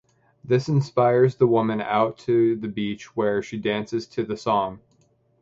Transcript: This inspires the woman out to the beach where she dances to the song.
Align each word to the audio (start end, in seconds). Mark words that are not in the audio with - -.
This 0.43 0.67
inspires 0.67 1.35
the 1.35 1.45
woman 1.45 1.79
out 1.79 2.17
to 2.25 2.55
the 2.55 2.67
beach 2.67 3.15
where 3.15 3.43
she 3.43 3.59
dances 3.59 4.07
to 4.07 4.23
the 4.23 4.35
song. 4.35 4.79